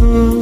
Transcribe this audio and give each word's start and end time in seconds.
Mm-hmm. 0.00 0.38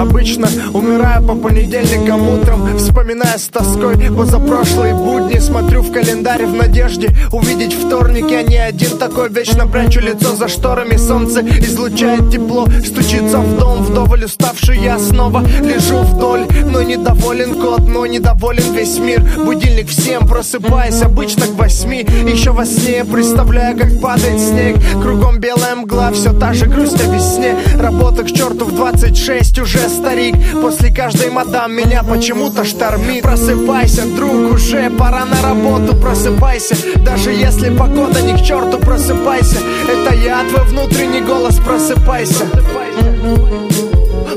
Обычно 0.00 0.48
умираю 0.72 1.22
по 1.22 1.34
понедельникам 1.34 2.26
утром 2.26 2.78
Вспоминая 2.78 3.36
с 3.36 3.48
тоской 3.48 3.96
позапрошлые 4.10 4.94
будни. 4.94 5.38
Смотрю 5.38 5.82
в 5.82 5.92
календарь 5.92 6.46
в 6.46 6.54
надежде 6.54 7.14
увидеть 7.32 7.74
вторник 7.74 8.30
Я 8.30 8.42
не 8.42 8.56
один 8.56 8.96
такой, 8.96 9.28
вечно 9.28 9.66
прячу 9.66 10.00
лицо 10.00 10.34
за 10.34 10.48
шторами. 10.48 10.96
Солнце 10.96 11.42
излучает 11.42 12.30
тепло, 12.30 12.66
стучится 12.82 13.40
в 13.40 13.58
дом. 13.58 13.82
Вдоволь 13.82 14.24
уставший 14.24 14.78
я 14.78 14.98
снова 14.98 15.44
лежу 15.62 15.98
вдоль. 15.98 16.46
Но 16.64 16.80
недоволен 16.80 17.60
кот, 17.60 17.86
но 17.86 18.06
недоволен 18.06 18.72
весь 18.72 18.98
мир. 18.98 19.22
Будильник 19.44 19.90
всем 19.90 20.26
просыпаясь 20.26 21.02
обычно 21.02 21.44
к 21.44 21.58
восьми. 21.58 22.06
Еще 22.26 22.52
во 22.52 22.64
сне 22.64 23.04
представляю, 23.04 23.76
как 23.76 24.00
падает 24.00 24.40
снег. 24.40 24.76
Кругом 25.02 25.40
белая 25.40 25.76
мгла, 25.76 26.10
все 26.12 26.32
та 26.32 26.54
же 26.54 26.64
грусть 26.64 27.00
о 27.02 27.14
весне. 27.14 27.54
Работа 27.78 28.22
к 28.22 28.32
черту 28.32 28.64
в 28.64 28.74
26 28.74 29.58
уже 29.58 29.89
старик. 29.90 30.34
После 30.60 30.92
каждой 30.92 31.30
мадам 31.30 31.72
меня 31.72 32.02
почему-то 32.02 32.64
штормит. 32.64 33.22
Просыпайся, 33.22 34.06
друг, 34.06 34.52
уже 34.52 34.90
пора 34.90 35.24
на 35.24 35.42
работу. 35.42 35.94
Просыпайся, 35.96 36.76
даже 37.04 37.32
если 37.32 37.76
погода 37.76 38.20
не 38.22 38.34
к 38.34 38.42
черту 38.42 38.78
Просыпайся, 38.78 39.58
это 39.88 40.14
я, 40.14 40.44
твой 40.48 40.64
внутренний 40.66 41.20
голос 41.20 41.56
Просыпайся. 41.56 42.46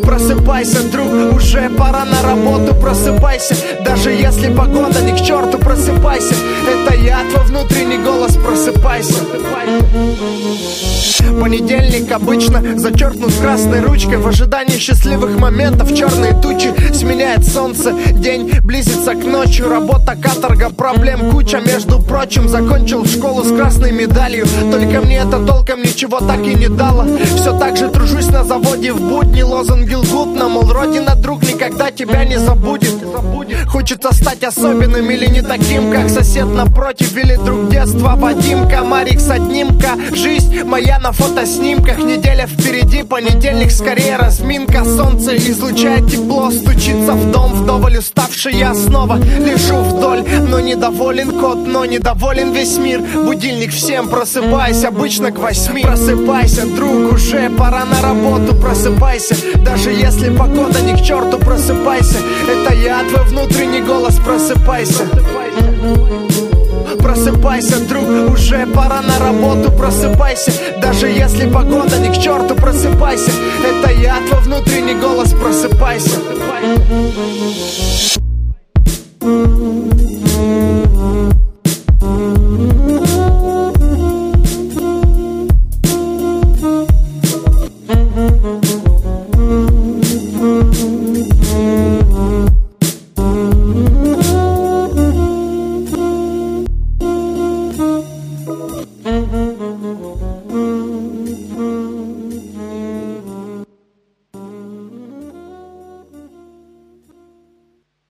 Просыпайся, 0.03 0.83
друг, 0.91 1.35
уже 1.35 1.69
пора 1.69 2.05
на 2.05 2.21
работу. 2.21 2.75
Просыпайся, 2.75 3.55
даже 3.85 4.11
если 4.11 4.53
погода 4.53 5.01
не 5.01 5.13
к 5.13 5.23
черту 5.23 5.57
Просыпайся, 5.57 6.35
это 6.67 6.95
я, 6.95 7.19
твой 7.29 7.45
внутренний 7.45 7.97
голос 7.97 8.35
Просыпайся 8.35 9.23
Понедельник 11.39 12.11
обычно 12.11 12.61
зачеркнут 12.77 13.33
красной 13.33 13.81
ручкой. 13.81 14.17
В 14.17 14.27
ожидании 14.27 14.77
счастливых 14.77 15.37
моментов 15.39 15.93
черные 15.93 16.33
тучи 16.41 16.73
Сменяет 16.93 17.45
солнце, 17.45 17.93
день 18.13 18.51
близится 18.63 19.13
к 19.15 19.23
ночи. 19.25 19.61
Работа, 19.61 20.15
каторга, 20.15 20.69
проблем 20.69 21.31
куча. 21.31 21.59
Между 21.59 21.99
прочим, 21.99 22.47
закончил 22.47 23.05
школу 23.05 23.43
с 23.43 23.55
красной 23.55 23.91
медалью. 23.91 24.45
Только 24.71 25.01
мне 25.01 25.17
это 25.17 25.45
толком 25.45 25.81
ничего 25.81 26.19
так 26.19 26.39
и 26.45 26.53
не 26.55 26.69
дало. 26.69 27.05
Все 27.35 27.57
так 27.57 27.77
же 27.77 27.89
тружусь 27.89 28.27
на 28.27 28.43
заводе 28.43 28.93
в 28.93 29.01
будни. 29.01 29.41
Лозунги 29.41 29.95
лгут 29.95 30.35
нам, 30.35 30.51
мол, 30.51 30.71
родина, 30.71 31.15
друг 31.15 31.43
никогда 31.43 31.91
тебя 31.91 32.23
не 32.25 32.37
забудет 32.37 33.02
Хочется 33.67 34.13
стать 34.13 34.43
особенным 34.43 35.09
или 35.09 35.27
не 35.27 35.41
таким, 35.41 35.91
как 35.91 36.09
сосед 36.09 36.45
напротив 36.45 37.15
Или 37.15 37.35
друг 37.35 37.69
детства. 37.69 38.15
Вадим 38.15 38.67
Комарик 38.67 39.19
с 39.19 39.29
однимка 39.29 39.91
Жизнь 40.13 40.63
моя 40.63 40.99
на 40.99 41.11
фотоснимках. 41.11 41.97
Неделя 41.97 42.47
впереди, 42.47 43.03
понедельник 43.03 43.71
скорее 43.71 44.17
разминка. 44.17 44.83
Солнце 44.83 45.35
излучает 45.37 46.09
тепло, 46.09 46.51
стучится 46.51 47.13
в 47.13 47.31
дом 47.31 47.53
Вдоволь 47.53 47.97
уставший 47.97 48.55
я 48.55 48.73
снова. 48.73 49.17
Лежу 49.17 49.75
вдоль 49.75 50.23
Но 50.49 50.59
недоволен 50.59 51.39
кот, 51.39 51.67
но 51.67 51.85
недоволен 51.85 52.51
весь 52.51 52.77
мир. 52.77 53.01
Будильник 53.25 53.71
всем 53.71 54.07
просыпайся, 54.09 54.87
обычно 54.89 55.31
к 55.31 55.39
восьми. 55.39 55.83
Просыпайся, 55.83 56.65
друг, 56.65 57.13
уже 57.13 57.49
пора 57.51 57.85
на 57.85 58.01
работу. 58.01 58.55
Просыпайся, 58.55 59.35
даже 59.63 59.91
если 59.91 60.35
погода 60.35 60.79
не 60.81 60.93
к 60.93 61.03
черту 61.03 61.37
Просыпайся, 61.37 62.17
это 62.49 62.72
я 62.83 63.03
твой 63.05 63.23
внутренний 63.25 63.81
голос, 63.81 64.19
просыпайся. 64.19 65.07
Просыпайся, 66.99 67.79
друг, 67.87 68.03
уже 68.31 68.65
пора 68.67 69.01
на 69.01 69.19
работу 69.19 69.71
Просыпайся, 69.71 70.51
даже 70.81 71.07
если 71.07 71.49
погода 71.49 71.97
не 71.97 72.09
к 72.09 72.17
черту 72.17 72.55
Просыпайся, 72.55 73.31
это 73.65 73.91
я, 73.93 74.17
твой 74.27 74.41
внутренний 74.41 74.95
голос 74.95 75.33
Просыпайся. 75.33 76.19